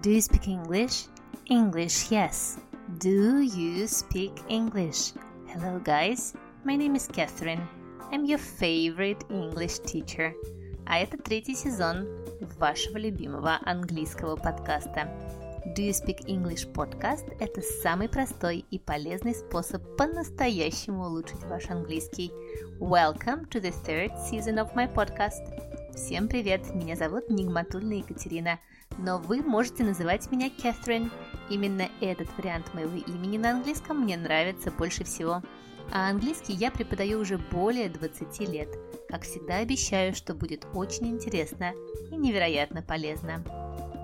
[0.00, 1.06] Do you speak English?
[1.46, 2.58] English, yes.
[2.98, 5.12] Do you speak English?
[5.48, 6.34] Hello, guys.
[6.62, 7.66] My name is Catherine.
[8.12, 10.34] I'm your favorite English teacher.
[10.86, 12.06] А это третий сезон
[12.60, 15.10] вашего любимого английского подкаста.
[15.74, 22.30] Do You Speak English Podcast– это самый простой и полезный способ по-настоящему улучшить ваш английский.
[22.78, 25.42] Welcome to the third season of my podcast.
[25.92, 28.60] Всем привет, меня зовут Нигматульна Екатерина–
[28.98, 31.10] но вы можете называть меня Кэтрин.
[31.48, 35.42] Именно этот вариант моего имени на английском мне нравится больше всего.
[35.90, 38.68] А английский я преподаю уже более 20 лет.
[39.08, 41.72] Как всегда обещаю, что будет очень интересно
[42.10, 43.42] и невероятно полезно.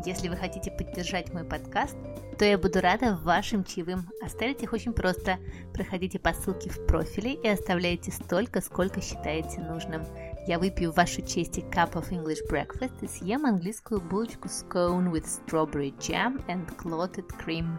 [0.07, 1.97] Если вы хотите поддержать мой подкаст,
[2.39, 4.11] то я буду рада вашим чаевым.
[4.23, 5.39] Оставить их очень просто.
[5.73, 10.05] Проходите по ссылке в профиле и оставляйте столько, сколько считаете нужным.
[10.47, 15.25] Я выпью в вашу честь cup of English breakfast и съем английскую булочку scone with
[15.25, 17.79] strawberry jam and clotted cream.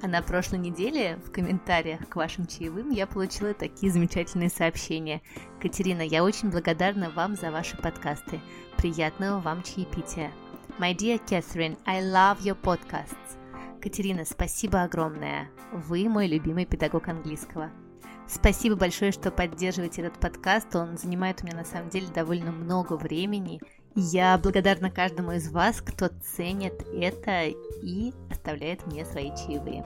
[0.00, 5.22] А на прошлой неделе в комментариях к вашим чаевым я получила такие замечательные сообщения.
[5.60, 8.40] Катерина, я очень благодарна вам за ваши подкасты.
[8.76, 10.30] Приятного вам чаепития.
[10.78, 13.38] My dear Catherine, I love your podcasts.
[13.82, 15.50] Катерина, спасибо огромное.
[15.72, 17.70] Вы мой любимый педагог английского.
[18.26, 20.74] Спасибо большое, что поддерживаете этот подкаст.
[20.74, 23.60] Он занимает у меня на самом деле довольно много времени.
[23.94, 27.46] Я благодарна каждому из вас, кто ценит это
[27.82, 29.84] и оставляет мне свои чаевые.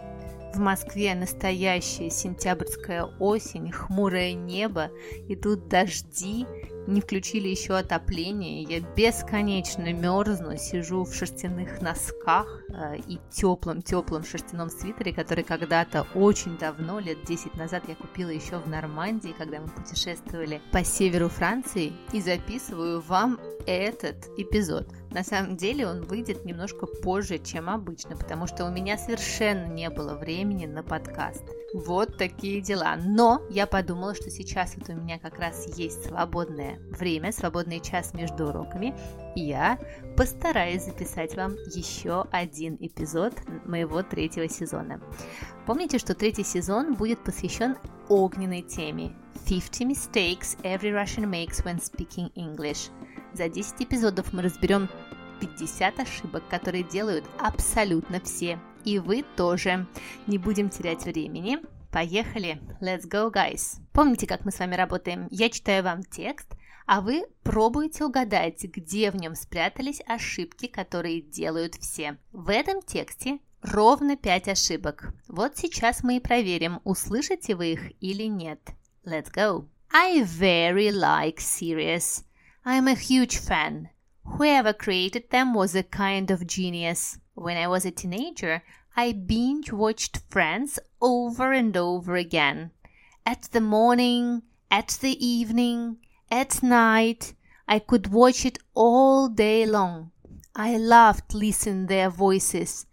[0.54, 4.90] В Москве настоящая сентябрьская осень, хмурое небо,
[5.28, 6.46] идут дожди,
[6.88, 14.70] не включили еще отопление, я бесконечно мерзну, сижу в шерстяных носках э, и теплом-теплом шерстяном
[14.70, 19.68] свитере, который когда-то очень давно, лет 10 назад, я купила еще в Нормандии, когда мы
[19.68, 24.88] путешествовали по северу Франции, и записываю вам этот эпизод.
[25.10, 29.88] На самом деле он выйдет немножко позже, чем обычно, потому что у меня совершенно не
[29.88, 31.42] было времени на подкаст.
[31.74, 32.96] Вот такие дела.
[32.96, 38.14] Но я подумала, что сейчас вот у меня как раз есть свободное время, свободный час
[38.14, 38.94] между уроками,
[39.34, 39.78] и я
[40.16, 43.34] постараюсь записать вам еще один эпизод
[43.66, 45.00] моего третьего сезона.
[45.66, 47.76] Помните, что третий сезон будет посвящен
[48.08, 49.14] огненной теме
[49.46, 52.90] 50 mistakes every Russian makes when speaking English.
[53.34, 54.88] За 10 эпизодов мы разберем
[55.40, 58.58] 50 ошибок, которые делают абсолютно все
[58.88, 59.86] и вы тоже.
[60.26, 61.58] Не будем терять времени.
[61.92, 62.60] Поехали!
[62.80, 63.80] Let's go, guys!
[63.92, 65.26] Помните, как мы с вами работаем?
[65.30, 66.48] Я читаю вам текст,
[66.86, 72.18] а вы пробуете угадать, где в нем спрятались ошибки, которые делают все.
[72.32, 75.14] В этом тексте ровно 5 ошибок.
[75.28, 78.60] Вот сейчас мы и проверим, услышите вы их или нет.
[79.04, 79.66] Let's go!
[79.90, 82.24] I very like series.
[82.70, 83.88] I'm a huge fan.
[84.26, 87.18] Whoever created them was a kind of genius.
[87.32, 88.62] When I was a teenager,
[88.94, 92.72] I binge watched Friends over and over again.
[93.24, 95.96] At the morning, at the evening,
[96.30, 97.32] at night,
[97.66, 100.10] I could watch it all day long.
[100.54, 102.84] I loved listening their voices.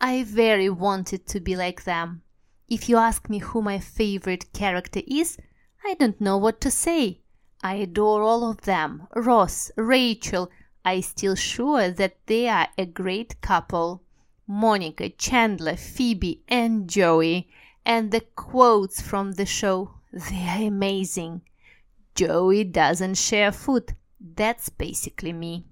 [0.00, 2.22] I very wanted to be like them.
[2.68, 5.38] If you ask me who my favorite character is,
[5.84, 7.20] I don't know what to say.
[7.62, 9.06] I adore all of them.
[9.14, 10.50] Ross, Rachel,
[10.84, 14.02] I still sure that they are a great couple.
[14.46, 17.48] Monica, Chandler, Phoebe, and Joey.
[17.84, 21.42] And the quotes from the show, they are amazing.
[22.14, 23.94] Joey doesn't share food.
[24.20, 25.64] That's basically me.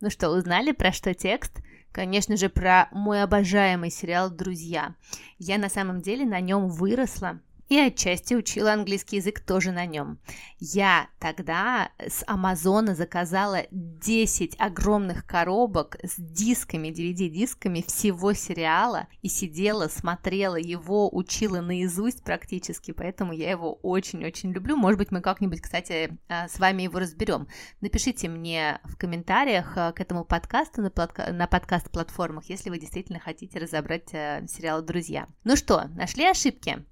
[0.00, 1.60] Ну что, узнали, про что текст?
[1.92, 4.96] Конечно же, про мой обожаемый сериал «Друзья».
[5.38, 7.40] Я на самом деле на нем выросла,
[7.72, 10.18] и отчасти учила английский язык тоже на нем.
[10.58, 19.88] Я тогда с Амазона заказала 10 огромных коробок с дисками, DVD-дисками всего сериала и сидела,
[19.88, 24.76] смотрела его, учила наизусть практически, поэтому я его очень-очень люблю.
[24.76, 27.48] Может быть, мы как-нибудь, кстати, а, с вами его разберем.
[27.80, 30.92] Напишите мне в комментариях а, к этому подкасту на,
[31.32, 35.26] на подкаст-платформах, если вы действительно хотите разобрать а, сериал «Друзья».
[35.44, 36.84] Ну что, нашли ошибки?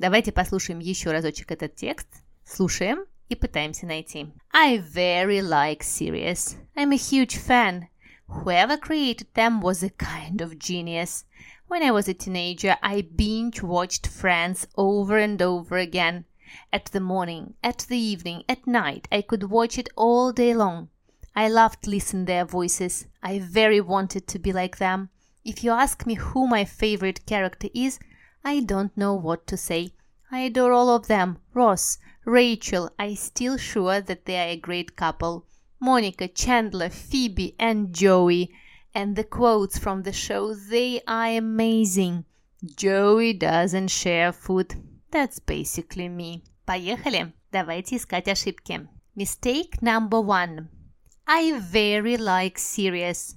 [0.00, 2.08] Давайте послушаем еще разочек этот текст.
[2.44, 4.32] Слушаем и пытаемся найти.
[4.52, 6.56] I very like series.
[6.74, 7.88] I'm a huge fan.
[8.28, 11.24] Whoever created them was a kind of genius.
[11.68, 16.24] When I was a teenager, I binge watched Friends over and over again.
[16.72, 20.90] At the morning, at the evening, at night, I could watch it all day long.
[21.34, 23.06] I loved listening their voices.
[23.22, 25.10] I very wanted to be like them.
[25.44, 27.98] If you ask me who my favorite character is,
[28.44, 29.92] I don't know what to say.
[30.30, 31.38] I adore all of them.
[31.52, 35.46] Ross, Rachel, I still sure that they are a great couple.
[35.80, 38.50] Monica, Chandler, Phoebe, and Joey.
[38.94, 42.24] And the quotes from the show, they are amazing.
[42.64, 44.74] Joey doesn't share food.
[45.10, 46.42] That's basically me.
[46.66, 47.32] Поехали.
[47.52, 48.88] Давайте искать ошибки.
[49.14, 50.68] Mistake number one.
[51.26, 53.36] I very like serious.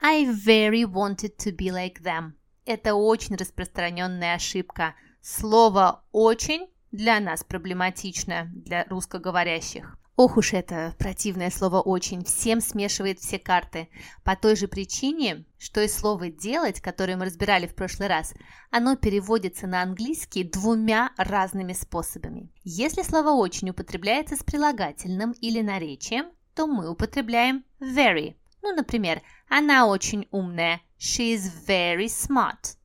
[0.00, 2.34] I very wanted to be like them.
[2.71, 4.95] Это очень распространенная ошибка.
[5.21, 9.97] Слово «очень» для нас проблематично, для русскоговорящих.
[10.15, 13.89] Ох уж это противное слово «очень» всем смешивает все карты.
[14.23, 18.33] По той же причине, что и слово «делать», которое мы разбирали в прошлый раз,
[18.69, 22.53] оно переводится на английский двумя разными способами.
[22.63, 28.35] Если слово «очень» употребляется с прилагательным или наречием, то мы употребляем very.
[28.61, 30.81] Ну, например, она очень умная.
[30.99, 32.77] She is very smart.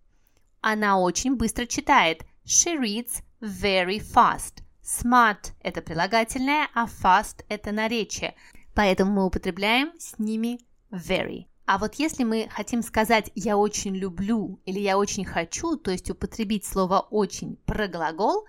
[0.60, 2.24] Она очень быстро читает.
[2.44, 4.62] She reads very fast.
[4.82, 8.34] Smart– это прилагательное, а fast– это наречие.
[8.74, 11.46] Поэтому мы употребляем с ними very.
[11.66, 16.08] А вот если мы хотим сказать «я очень люблю» или «я очень хочу», то есть
[16.10, 18.46] употребить слово «очень» про глагол,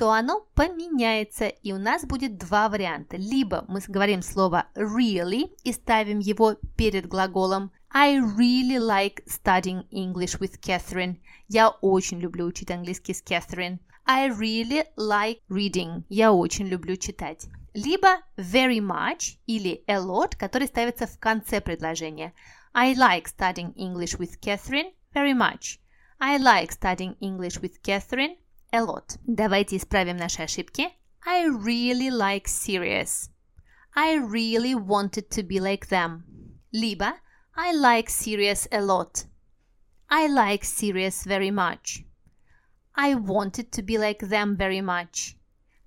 [0.00, 3.18] то оно поменяется, и у нас будет два варианта.
[3.18, 10.38] Либо мы говорим слово really и ставим его перед глаголом I really like studying English
[10.40, 11.20] with Catherine.
[11.48, 13.78] Я очень люблю учить английский с Catherine.
[14.06, 16.04] I really like reading.
[16.08, 17.48] Я очень люблю читать.
[17.74, 22.32] Либо very much или a lot, который ставится в конце предложения.
[22.72, 25.78] I like studying English with Catherine very much.
[26.18, 28.36] I like studying English with Catherine
[28.71, 29.17] a lot.
[29.25, 30.89] Давайте исправим наши ошибки.
[31.25, 33.29] I really like serious.
[33.95, 36.23] I really wanted to be like them.
[36.71, 37.13] Либо
[37.55, 39.25] I like serious a lot.
[40.09, 42.03] I like serious very much.
[42.95, 45.35] I wanted to be like them very much.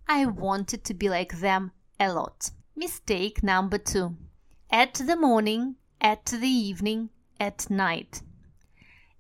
[0.09, 2.51] I wanted to be like them a lot.
[2.75, 4.17] Mistake number two.
[4.71, 8.23] At the morning, at the evening, at night.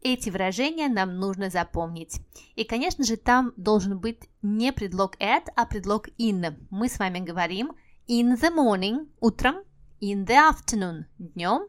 [0.05, 2.19] Эти выражения нам нужно запомнить.
[2.55, 6.57] И, конечно же, там должен быть не предлог at, а предлог in.
[6.69, 7.71] Мы с вами говорим
[8.07, 9.63] in the morning, утром,
[10.01, 11.67] in the afternoon, днем,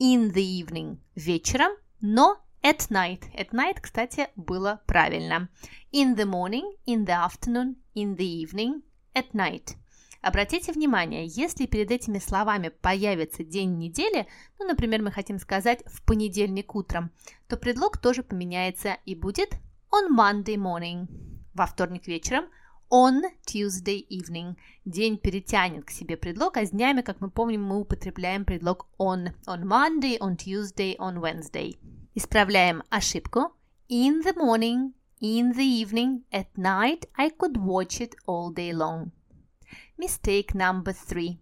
[0.00, 3.30] in the evening, вечером, но At night.
[3.34, 5.50] At night, кстати, было правильно.
[5.92, 8.80] In the morning, in the afternoon, in the evening,
[9.14, 9.76] at night.
[10.24, 14.26] Обратите внимание, если перед этими словами появится день недели,
[14.58, 17.10] ну, например, мы хотим сказать в понедельник утром,
[17.46, 19.50] то предлог тоже поменяется и будет
[19.92, 21.08] on Monday morning.
[21.52, 22.46] Во вторник вечером
[22.90, 24.56] on Tuesday evening.
[24.86, 29.34] День перетянет к себе предлог, а с днями, как мы помним, мы употребляем предлог on.
[29.46, 31.76] On Monday, on Tuesday, on Wednesday.
[32.14, 33.52] Исправляем ошибку.
[33.90, 39.12] In the morning, in the evening, at night I could watch it all day long.
[39.96, 41.38] Mistake number three.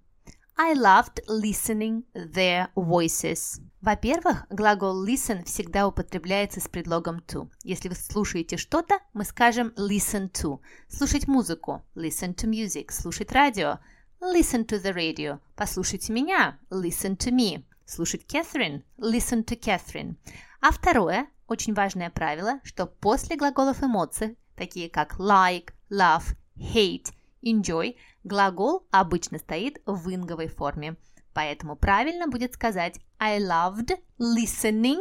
[0.59, 3.61] I loved listening their voices.
[3.81, 7.49] Во-первых, глагол listen всегда употребляется с предлогом to.
[7.65, 10.61] Если вы слушаете что-то, мы скажем listen to.
[10.87, 12.93] Слушать музыку– listen to music.
[12.93, 13.79] Слушать радио–
[14.21, 15.41] listen to the radio.
[15.57, 17.65] Послушайте меня– listen to me.
[17.87, 20.17] Слушать Catherine– listen to Catherine.
[20.61, 27.09] А второе, очень важное правило, что после глаголов эмоций, такие как like, love, hate,
[27.45, 30.97] enjoy, глагол обычно стоит в инговой форме.
[31.35, 35.01] Поэтому правильно будет сказать I loved listening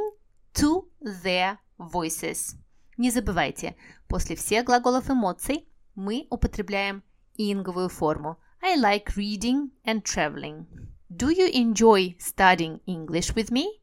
[0.53, 2.55] to their voices.
[2.97, 3.75] Не забывайте,
[4.07, 7.03] после всех глаголов эмоций мы употребляем
[7.35, 8.37] инговую форму.
[8.61, 10.65] I like reading and traveling.
[11.09, 13.80] Do you enjoy studying English with me?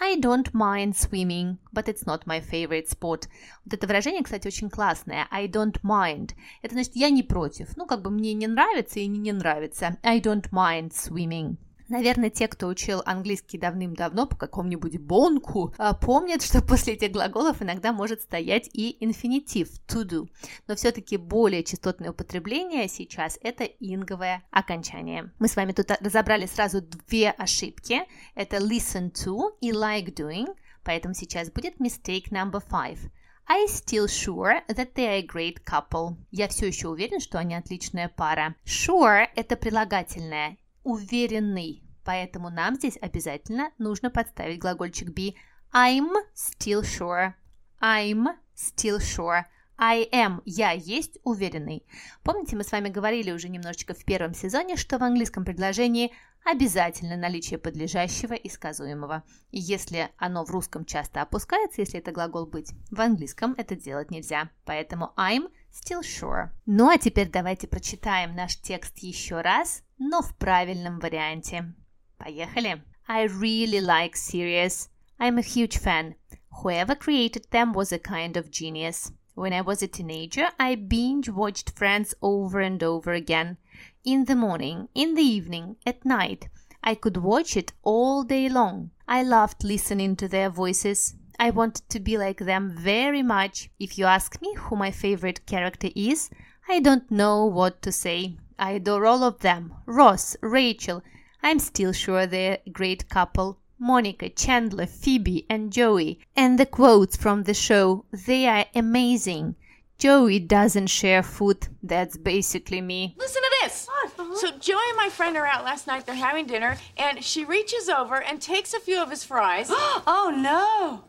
[0.00, 3.28] I don't mind swimming, but it's not my favorite sport.
[3.64, 5.26] Вот это выражение, кстати, очень классное.
[5.30, 6.34] I don't mind.
[6.62, 7.76] Это значит, я не против.
[7.76, 9.98] Ну, как бы мне не нравится и не не нравится.
[10.04, 11.56] I don't mind swimming.
[11.88, 17.62] Наверное, те, кто учил английский давным-давно по какому-нибудь бонку, а, помнят, что после этих глаголов
[17.62, 20.28] иногда может стоять и инфинитив to do.
[20.66, 25.32] Но все-таки более частотное употребление сейчас это инговое окончание.
[25.38, 28.02] Мы с вами тут разобрали сразу две ошибки.
[28.34, 30.54] Это listen to и like doing.
[30.84, 32.98] Поэтому сейчас будет mistake number five.
[33.46, 36.16] I still sure that they are a great couple.
[36.30, 38.54] Я все еще уверен, что они отличная пара.
[38.66, 41.82] Sure– это прилагательное уверенный.
[42.04, 45.34] Поэтому нам здесь обязательно нужно подставить глагольчик be.
[45.72, 47.34] I'm still sure.
[47.80, 49.44] I'm still sure.
[49.76, 50.42] I am.
[50.44, 51.86] Я есть уверенный.
[52.24, 56.12] Помните, мы с вами говорили уже немножечко в первом сезоне, что в английском предложении
[56.44, 59.22] обязательно наличие подлежащего и сказуемого.
[59.50, 64.10] И если оно в русском часто опускается, если это глагол быть, в английском это делать
[64.10, 64.50] нельзя.
[64.64, 66.51] Поэтому I'm still sure.
[66.65, 71.73] Ну а теперь давайте прочитаем наш текст еще раз, но в правильном варианте.
[72.17, 72.81] Поехали!
[73.07, 74.89] I really like series.
[75.19, 76.15] I'm a huge fan.
[76.61, 79.11] Whoever created them was a kind of genius.
[79.35, 83.57] When I was a teenager, I binge watched Friends over and over again.
[84.05, 86.49] In the morning, in the evening, at night.
[86.83, 88.91] I could watch it all day long.
[89.07, 91.15] I loved listening to their voices.
[91.38, 93.70] I wanted to be like them very much.
[93.78, 96.30] If you ask me who my favorite character is,
[96.68, 98.36] I don't know what to say.
[98.58, 101.02] I adore all of them Ross, Rachel.
[101.42, 103.58] I'm still sure they're a great couple.
[103.78, 106.18] Monica, Chandler, Phoebe, and Joey.
[106.34, 109.54] And the quotes from the show, they are amazing.
[109.98, 111.68] Joey doesn't share food.
[111.82, 113.14] That's basically me.
[113.18, 113.87] Listen to this.
[114.18, 114.34] Uh-huh.
[114.36, 116.06] So Joey and my friend are out last night.
[116.06, 119.68] They're having dinner, and she reaches over and takes a few of his fries.
[119.70, 121.02] oh no!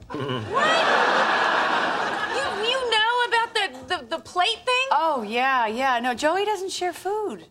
[0.51, 1.69] what?
[2.29, 4.87] You you know about the, the the plate thing?
[4.91, 5.99] Oh yeah, yeah.
[5.99, 7.45] No, Joey doesn't share food.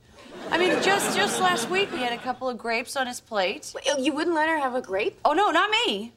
[0.50, 3.74] I mean, just just last week we had a couple of grapes on his plate.
[3.98, 5.18] You wouldn't let her have a grape?
[5.24, 6.12] Oh no, not me.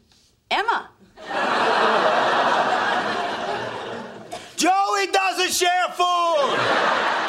[0.52, 0.90] Emma.
[4.58, 7.21] Joey doesn't share food!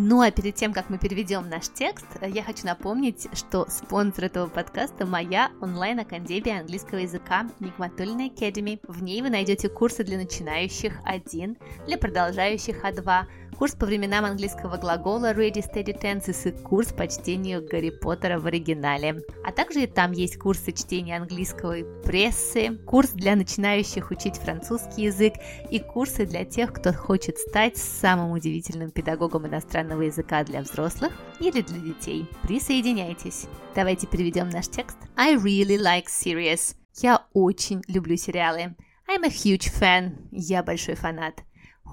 [0.00, 4.46] Ну а перед тем, как мы переведем наш текст, я хочу напомнить, что спонсор этого
[4.46, 8.78] подкаста моя онлайн-академия английского языка Нигматульная Academy.
[8.86, 11.56] В ней вы найдете курсы для начинающих А1,
[11.88, 13.24] для продолжающих А2,
[13.58, 18.46] курс по временам английского глагола Ready Steady Tenses и курс по чтению Гарри Поттера в
[18.46, 19.22] оригинале.
[19.44, 25.34] А также и там есть курсы чтения английской прессы, курс для начинающих учить французский язык
[25.72, 31.60] и курсы для тех, кто хочет стать самым удивительным педагогом иностранного языка для взрослых или
[31.60, 32.28] для детей.
[32.42, 33.46] Присоединяйтесь.
[33.74, 34.98] Давайте переведем наш текст.
[35.16, 36.76] I really like series.
[37.00, 38.76] Я очень люблю сериалы.
[39.08, 40.12] I'm a huge fan.
[40.30, 41.42] Я большой фанат.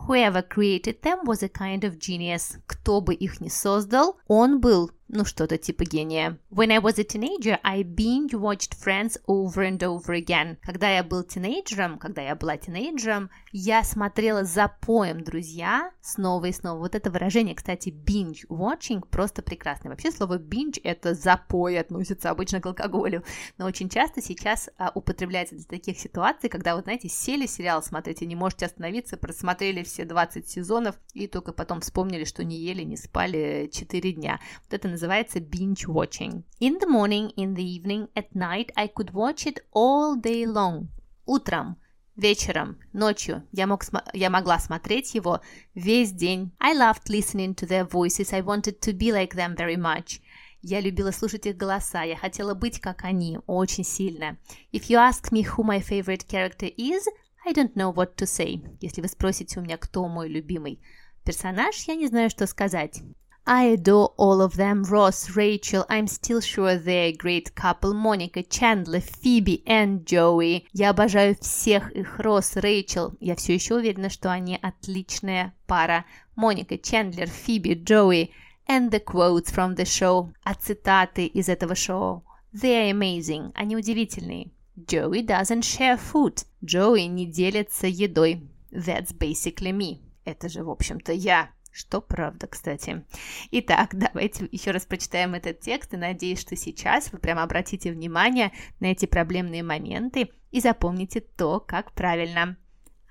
[0.05, 2.59] Whoever created them was a kind of genius.
[2.67, 6.40] Кто бы их ни создал, он был ну что-то типа гения.
[6.50, 10.58] When I was a teenager, I binge-watched Friends over and over again.
[10.64, 16.52] Когда я был тинейджером, когда я была тинейджером, я смотрела за поем «Друзья» снова и
[16.52, 16.80] снова.
[16.80, 19.92] Вот это выражение, кстати, binge-watching просто прекрасное.
[19.92, 23.24] Вообще слово binge– это запой, относится обычно к алкоголю,
[23.58, 28.22] но очень часто сейчас а, употребляется для таких ситуаций, когда, вот знаете, сели сериал смотреть
[28.22, 32.84] и не можете остановиться, просмотрели все 20 сезонов и только потом вспомнили, что не ели,
[32.84, 34.40] не спали 4 дня.
[34.64, 36.44] Вот это называется binge watching.
[36.60, 40.88] In the morning, in the evening, at night I could watch it all day long.
[41.26, 41.78] Утром,
[42.16, 43.84] вечером, ночью я, мог,
[44.14, 45.42] я могла смотреть его
[45.74, 46.52] весь день.
[46.60, 48.34] I loved listening to their voices.
[48.34, 50.22] I wanted to be like them very much.
[50.62, 54.38] Я любила слушать их голоса, я хотела быть как они, очень сильно.
[54.72, 57.04] If you ask me who my favorite character is,
[57.46, 58.64] I don't know what to say.
[58.82, 60.80] Если вы спросите у меня, кто мой любимый
[61.24, 63.04] персонаж, я не знаю, что сказать.
[63.48, 64.84] I adore all of them.
[64.86, 67.94] Ross, Rachel, I'm still sure they're a great couple.
[67.94, 70.66] Monica, Chandler, Phoebe and Joey.
[70.74, 72.18] Я обожаю всех их.
[72.18, 73.16] Росс, Рэйчел.
[73.20, 76.06] Я все еще уверена, что они отличная пара.
[76.36, 78.32] Моника, Чендлер, Фиби, Джоуи.
[78.68, 80.34] And the quotes from the show.
[80.44, 82.26] А цитаты из этого шоу.
[82.52, 83.52] They're amazing.
[83.54, 84.50] Они удивительные.
[84.76, 86.44] Joey doesn't share food.
[86.64, 88.50] Джоуи не делится едой.
[88.72, 90.00] That's basically me.
[90.24, 91.52] Это же, в общем-то, я.
[91.78, 93.04] Что правда, кстати.
[93.52, 98.54] Итак, давайте еще раз прочитаем этот текст и надеюсь, что сейчас вы прямо обратите внимание
[98.80, 102.56] на эти проблемные моменты и запомните то, как правильно.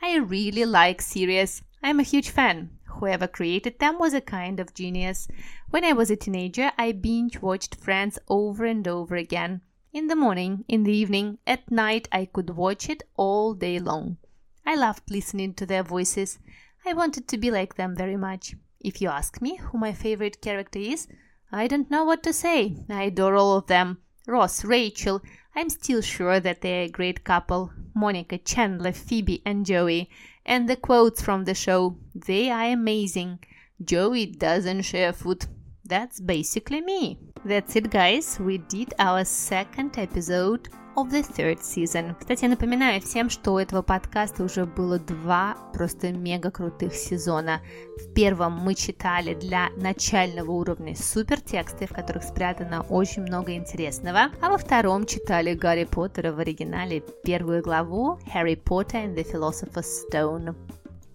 [0.01, 1.63] I really like series.
[1.83, 2.71] I'm a huge fan.
[2.87, 5.29] Whoever created them was a kind of genius.
[5.71, 9.61] When I was a teenager, I binge watched Friends over and over again.
[9.93, 14.17] In the morning, in the evening, at night, I could watch it all day long.
[14.65, 16.39] I loved listening to their voices.
[16.87, 18.55] I wanted to be like them very much.
[18.81, 21.09] If you ask me who my favorite character is,
[21.51, 22.77] I don't know what to say.
[22.91, 23.99] I adore all of them.
[24.27, 25.23] Ross, Rachel,
[25.55, 27.73] I'm still sure that they're a great couple.
[27.95, 30.11] Monica, Chandler, Phoebe, and Joey.
[30.45, 33.39] And the quotes from the show, they are amazing.
[33.83, 35.47] Joey doesn't share food.
[35.85, 37.19] That's basically me.
[37.45, 38.39] That's it, guys.
[38.41, 42.15] We did our second episode of the third season.
[42.19, 47.61] Кстати, я напоминаю всем, что у этого подкаста уже было два просто мега крутых сезона.
[47.97, 54.31] В первом мы читали для начального уровня супер тексты, в которых спрятано очень много интересного,
[54.41, 59.87] а во втором читали Гарри Поттера в оригинале первую главу Harry Potter and the Philosopher's
[60.11, 60.55] Stone.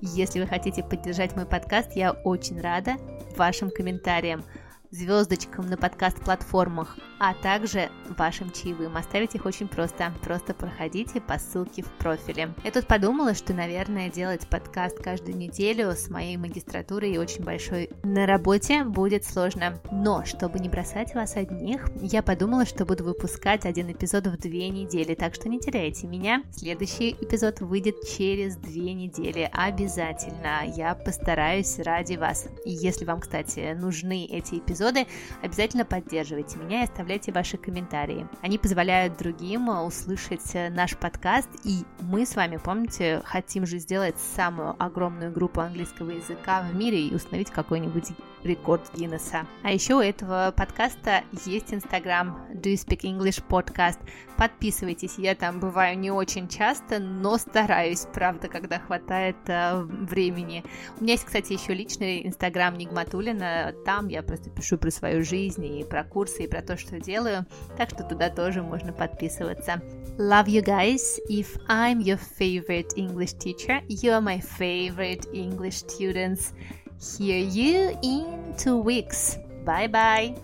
[0.01, 2.95] Если вы хотите поддержать мой подкаст, я очень рада
[3.36, 4.43] вашим комментариям.
[4.91, 8.98] Звездочкам на подкаст-платформах, а также вашим чаевым.
[8.98, 10.13] Оставить их очень просто.
[10.24, 12.53] Просто проходите по ссылке в профиле.
[12.63, 17.89] Я тут подумала, что, наверное, делать подкаст каждую неделю с моей магистратурой и очень большой
[18.03, 19.79] на работе будет сложно.
[19.91, 24.69] Но, чтобы не бросать вас одних, я подумала, что буду выпускать один эпизод в две
[24.69, 26.43] недели, так что не теряйте меня.
[26.51, 29.50] Следующий эпизод выйдет через две недели.
[29.53, 30.62] Обязательно.
[30.75, 32.48] Я постараюсь ради вас.
[32.65, 35.07] Если вам, кстати, нужны эти эпизоды,
[35.41, 38.27] обязательно поддерживайте меня и оставляйте ваши комментарии.
[38.41, 44.75] Они позволяют другим услышать наш подкаст, и мы с вами, помните, хотим же сделать самую
[44.81, 48.09] огромную группу английского языка в мире и установить какой-нибудь
[48.43, 49.46] рекорд Гиннесса.
[49.63, 54.00] А еще у этого подкаста есть инстаграм Do You Speak English Podcast.
[54.38, 60.63] Подписывайтесь, я там бываю не очень часто, но стараюсь, правда, когда хватает э, времени.
[61.00, 65.65] У меня есть, кстати, еще личный инстаграм Нигматулина, там я просто пишу про свою жизнь
[65.65, 67.46] и про курсы, и про то, что делаю,
[67.77, 69.81] так что туда тоже можно подписываться.
[70.17, 71.19] Love you guys.
[71.29, 76.53] If I'm your favorite English teacher, you are my favorite English students.
[77.00, 79.39] Hear you in two weeks.
[79.63, 80.36] Bye bye.